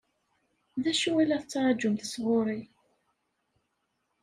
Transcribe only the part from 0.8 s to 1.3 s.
D acu i